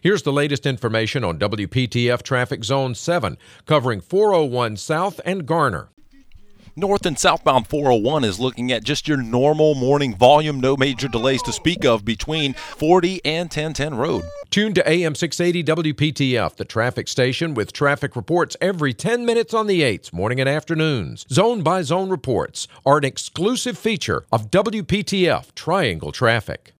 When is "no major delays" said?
10.60-11.42